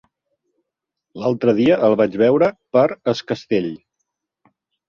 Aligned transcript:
L'altre 1.23 1.55
dia 1.59 1.77
el 1.89 1.97
vaig 2.03 2.17
veure 2.23 2.49
per 2.77 2.87
Es 3.15 3.25
Castell. 3.33 3.73